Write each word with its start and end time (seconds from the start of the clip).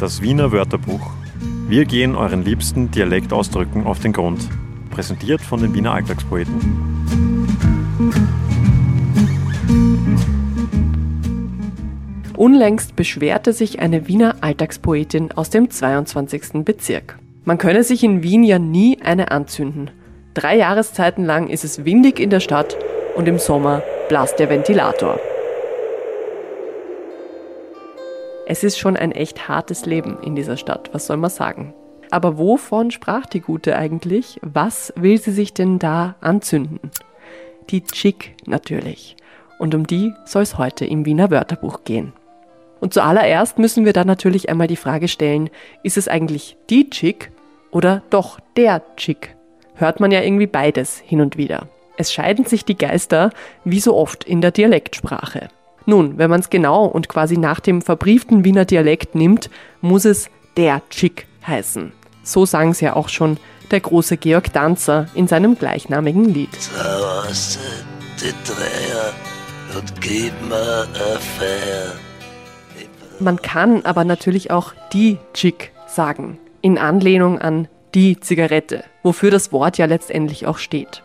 Das 0.00 0.20
Wiener 0.20 0.50
Wörterbuch. 0.52 1.10
Wir 1.68 1.84
gehen 1.84 2.16
euren 2.16 2.44
liebsten 2.44 2.90
Dialektausdrücken 2.90 3.86
auf 3.86 4.00
den 4.00 4.12
Grund. 4.12 4.48
Präsentiert 4.90 5.40
von 5.40 5.62
den 5.62 5.74
Wiener 5.74 5.92
Alltagspoeten. 5.92 6.52
Unlängst 12.36 12.96
beschwerte 12.96 13.52
sich 13.52 13.78
eine 13.78 14.08
Wiener 14.08 14.36
Alltagspoetin 14.40 15.30
aus 15.32 15.50
dem 15.50 15.70
22. 15.70 16.64
Bezirk. 16.64 17.18
Man 17.44 17.58
könne 17.58 17.84
sich 17.84 18.02
in 18.02 18.22
Wien 18.22 18.42
ja 18.42 18.58
nie 18.58 19.00
eine 19.00 19.30
anzünden. 19.30 19.90
Drei 20.34 20.56
Jahreszeiten 20.56 21.24
lang 21.24 21.48
ist 21.48 21.62
es 21.62 21.84
windig 21.84 22.18
in 22.18 22.30
der 22.30 22.40
Stadt 22.40 22.76
und 23.14 23.28
im 23.28 23.38
Sommer 23.38 23.82
blast 24.08 24.38
der 24.40 24.50
Ventilator. 24.50 25.20
Es 28.46 28.64
ist 28.64 28.78
schon 28.78 28.96
ein 28.96 29.12
echt 29.12 29.48
hartes 29.48 29.86
Leben 29.86 30.18
in 30.22 30.34
dieser 30.34 30.56
Stadt, 30.56 30.90
was 30.92 31.06
soll 31.06 31.16
man 31.16 31.30
sagen. 31.30 31.74
Aber 32.10 32.38
wovon 32.38 32.90
sprach 32.90 33.24
die 33.26 33.40
Gute 33.40 33.76
eigentlich? 33.76 34.38
Was 34.42 34.92
will 34.96 35.18
sie 35.18 35.30
sich 35.30 35.54
denn 35.54 35.78
da 35.78 36.16
anzünden? 36.20 36.80
Die 37.70 37.84
Chick 37.84 38.34
natürlich. 38.44 39.16
Und 39.58 39.74
um 39.74 39.86
die 39.86 40.12
soll 40.24 40.42
es 40.42 40.58
heute 40.58 40.84
im 40.84 41.06
Wiener 41.06 41.30
Wörterbuch 41.30 41.84
gehen. 41.84 42.12
Und 42.80 42.92
zuallererst 42.92 43.60
müssen 43.60 43.84
wir 43.84 43.92
dann 43.92 44.08
natürlich 44.08 44.48
einmal 44.48 44.66
die 44.66 44.76
Frage 44.76 45.06
stellen, 45.06 45.48
ist 45.84 45.96
es 45.96 46.08
eigentlich 46.08 46.56
die 46.68 46.90
Chick 46.90 47.30
oder 47.70 48.02
doch 48.10 48.40
der 48.56 48.82
Chick? 48.96 49.36
Hört 49.76 50.00
man 50.00 50.10
ja 50.10 50.20
irgendwie 50.20 50.48
beides 50.48 50.98
hin 50.98 51.20
und 51.20 51.36
wieder. 51.36 51.68
Es 51.96 52.12
scheiden 52.12 52.44
sich 52.44 52.64
die 52.64 52.76
Geister, 52.76 53.30
wie 53.64 53.80
so 53.80 53.96
oft 53.96 54.24
in 54.24 54.40
der 54.40 54.50
Dialektsprache. 54.50 55.48
Nun, 55.86 56.18
wenn 56.18 56.30
man 56.30 56.40
es 56.40 56.50
genau 56.50 56.84
und 56.84 57.08
quasi 57.08 57.36
nach 57.36 57.60
dem 57.60 57.82
verbrieften 57.82 58.44
Wiener 58.44 58.64
Dialekt 58.64 59.14
nimmt, 59.14 59.50
muss 59.80 60.04
es 60.04 60.30
der 60.56 60.82
Chick 60.90 61.26
heißen. 61.46 61.92
So 62.22 62.46
sang 62.46 62.70
es 62.70 62.80
ja 62.80 62.94
auch 62.94 63.08
schon 63.08 63.38
der 63.70 63.80
große 63.80 64.16
Georg 64.16 64.52
Danzer 64.52 65.08
in 65.14 65.26
seinem 65.26 65.58
gleichnamigen 65.58 66.26
Lied. 66.26 66.50
Man 73.18 73.42
kann 73.42 73.84
aber 73.84 74.04
natürlich 74.04 74.50
auch 74.50 74.74
die 74.92 75.18
Chick 75.32 75.72
sagen, 75.86 76.38
in 76.60 76.78
Anlehnung 76.78 77.38
an 77.38 77.68
die 77.94 78.20
Zigarette, 78.20 78.84
wofür 79.02 79.30
das 79.30 79.52
Wort 79.52 79.78
ja 79.78 79.86
letztendlich 79.86 80.46
auch 80.46 80.58
steht. 80.58 81.02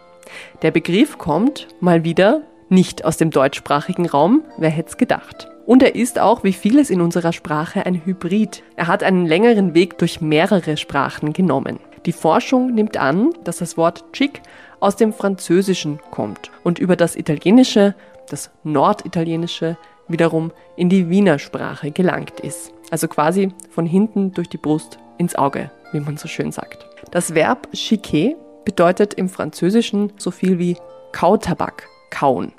Der 0.62 0.72
Begriff 0.72 1.18
kommt 1.18 1.68
mal 1.80 2.04
wieder 2.04 2.42
nicht 2.70 3.06
aus 3.06 3.18
dem 3.18 3.32
deutschsprachigen 3.32 4.08
Raum, 4.08 4.44
wer 4.58 4.70
hätte 4.70 4.90
es 4.90 4.98
gedacht. 4.98 5.50
Und 5.66 5.84
er 5.84 5.96
ist 5.96 6.20
auch, 6.20 6.44
wie 6.44 6.54
vieles 6.54 6.90
in 6.90 7.02
unserer 7.02 7.34
Sprache, 7.34 7.86
ein 7.86 8.06
Hybrid. 8.06 8.64
Er 8.76 8.88
hat 8.88 9.04
einen 9.04 9.26
längeren 9.26 9.74
Weg 9.74 9.98
durch 9.98 10.22
mehrere 10.22 10.78
Sprachen 10.78 11.34
genommen. 11.34 11.80
Die 12.06 12.14
Forschung 12.14 12.74
nimmt 12.74 12.96
an, 12.96 13.32
dass 13.44 13.58
das 13.58 13.76
Wort 13.76 14.06
Chic 14.14 14.42
aus 14.80 14.96
dem 14.96 15.12
Französischen 15.12 16.00
kommt 16.12 16.52
und 16.64 16.80
über 16.80 16.96
das 16.96 17.16
Italienische, 17.18 17.96
das 18.30 18.50
Norditalienische, 18.64 19.78
wiederum 20.08 20.52
in 20.78 20.88
die 20.88 21.10
Wiener 21.10 21.38
Sprache 21.38 21.92
gelangt 21.92 22.40
ist. 22.40 22.72
Also 22.92 23.10
quasi 23.10 23.52
von 23.70 23.86
hinten 23.86 24.32
durch 24.32 24.48
die 24.48 24.58
Brust 24.58 25.00
ins 25.18 25.36
Auge, 25.36 25.70
wie 25.92 26.00
man 26.00 26.16
so 26.16 26.30
schön 26.30 26.54
sagt. 26.54 26.88
Das 27.12 27.36
Verb 27.36 27.68
chiquer 27.74 28.36
bedeutet 28.64 29.14
im 29.14 29.28
Französischen 29.28 30.14
so 30.18 30.32
viel 30.32 30.60
wie 30.60 30.78
Kautabak, 31.12 31.88
kauen. 32.10 32.54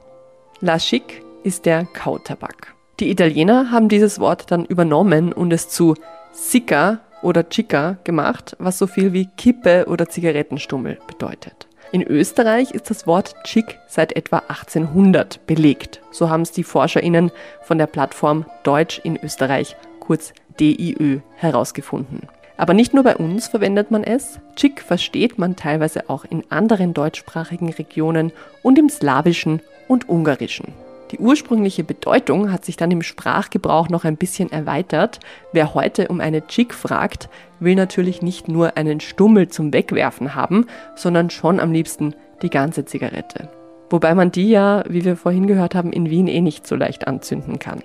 La 0.60 0.76
chic 0.78 1.22
ist 1.44 1.66
der 1.66 1.84
Kautabak. 1.84 2.74
Die 2.98 3.10
Italiener 3.10 3.70
haben 3.70 3.88
dieses 3.88 4.18
Wort 4.18 4.50
dann 4.50 4.64
übernommen 4.64 5.32
und 5.32 5.52
es 5.52 5.68
zu 5.68 5.94
Sicca 6.32 6.98
oder 7.22 7.48
Chica 7.48 7.98
gemacht, 8.02 8.56
was 8.58 8.76
so 8.76 8.88
viel 8.88 9.12
wie 9.12 9.28
Kippe 9.36 9.86
oder 9.86 10.08
Zigarettenstummel 10.08 10.98
bedeutet. 11.06 11.68
In 11.92 12.02
Österreich 12.02 12.72
ist 12.72 12.90
das 12.90 13.06
Wort 13.06 13.36
Chic 13.44 13.78
seit 13.86 14.16
etwa 14.16 14.38
1800 14.48 15.46
belegt. 15.46 16.00
So 16.10 16.28
haben 16.28 16.42
es 16.42 16.50
die 16.50 16.64
ForscherInnen 16.64 17.30
von 17.62 17.78
der 17.78 17.86
Plattform 17.86 18.44
Deutsch 18.64 19.00
in 19.04 19.16
Österreich, 19.16 19.76
kurz 20.00 20.32
DIÖ, 20.58 21.20
herausgefunden. 21.36 22.22
Aber 22.56 22.74
nicht 22.74 22.94
nur 22.94 23.04
bei 23.04 23.16
uns 23.16 23.46
verwendet 23.46 23.92
man 23.92 24.02
es, 24.02 24.40
Chic 24.56 24.80
versteht 24.80 25.38
man 25.38 25.54
teilweise 25.54 26.10
auch 26.10 26.24
in 26.24 26.42
anderen 26.50 26.94
deutschsprachigen 26.94 27.70
Regionen 27.70 28.32
und 28.64 28.76
im 28.76 28.88
Slawischen 28.88 29.62
und 29.88 30.08
Ungarischen. 30.08 30.72
Die 31.10 31.18
ursprüngliche 31.18 31.84
Bedeutung 31.84 32.52
hat 32.52 32.64
sich 32.64 32.76
dann 32.76 32.90
im 32.90 33.02
Sprachgebrauch 33.02 33.88
noch 33.88 34.04
ein 34.04 34.16
bisschen 34.16 34.52
erweitert. 34.52 35.20
Wer 35.52 35.74
heute 35.74 36.08
um 36.08 36.20
eine 36.20 36.46
Chick 36.46 36.74
fragt, 36.74 37.30
will 37.60 37.74
natürlich 37.74 38.20
nicht 38.20 38.48
nur 38.48 38.76
einen 38.76 39.00
Stummel 39.00 39.48
zum 39.48 39.72
Wegwerfen 39.72 40.34
haben, 40.34 40.66
sondern 40.94 41.30
schon 41.30 41.60
am 41.60 41.72
liebsten 41.72 42.14
die 42.42 42.50
ganze 42.50 42.84
Zigarette. 42.84 43.48
Wobei 43.90 44.14
man 44.14 44.30
die 44.30 44.50
ja, 44.50 44.84
wie 44.86 45.04
wir 45.04 45.16
vorhin 45.16 45.46
gehört 45.46 45.74
haben, 45.74 45.92
in 45.92 46.10
Wien 46.10 46.28
eh 46.28 46.42
nicht 46.42 46.66
so 46.66 46.76
leicht 46.76 47.08
anzünden 47.08 47.58
kann. 47.58 47.82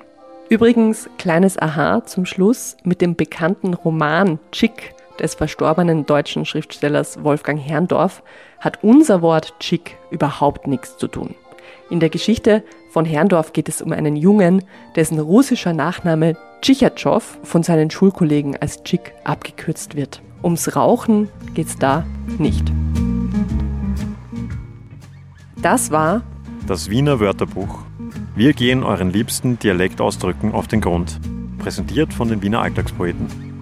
Übrigens, 0.50 1.10
kleines 1.18 1.58
Aha 1.58 2.04
zum 2.06 2.26
Schluss 2.26 2.76
mit 2.84 3.02
dem 3.02 3.16
bekannten 3.16 3.74
Roman 3.74 4.38
Chick 4.52 4.94
des 5.20 5.36
verstorbenen 5.36 6.06
deutschen 6.06 6.46
Schriftstellers 6.46 7.24
Wolfgang 7.24 7.60
Herrndorf 7.60 8.22
hat 8.60 8.84
unser 8.84 9.22
Wort 9.22 9.54
Chick 9.60 9.98
überhaupt 10.12 10.68
nichts 10.68 10.98
zu 10.98 11.08
tun. 11.08 11.36
In 11.90 12.00
der 12.00 12.10
Geschichte 12.10 12.64
von 12.90 13.06
Herrndorf 13.06 13.54
geht 13.54 13.70
es 13.70 13.82
um 13.82 13.92
einen 13.92 14.16
Jungen, 14.16 14.64
dessen 14.96 15.20
russischer 15.20 15.74
Nachname 15.74 16.36
Tschichatschov 16.62 17.40
von 17.44 17.64
seinen 17.64 17.90
Schulkollegen 17.90 18.56
als 18.58 18.84
Chick 18.84 19.14
abgekürzt 19.24 19.96
wird. 19.96 20.22
Ums 20.44 20.76
Rauchen 20.76 21.30
geht's 21.54 21.78
da 21.78 22.06
nicht. 22.38 22.72
Das 25.62 25.92
war 25.92 26.24
das 26.68 26.90
Wiener 26.90 27.20
Wörterbuch 27.20 27.80
wir 28.36 28.54
gehen 28.54 28.84
euren 28.84 29.12
liebsten 29.12 29.60
Dialektausdrücken 29.60 30.54
auf 30.54 30.68
den 30.68 30.82
Grund. 30.82 31.20
Präsentiert 31.60 32.16
von 32.16 32.30
den 32.30 32.42
Wiener 32.42 32.62
Alltagspoeten. 32.62 33.53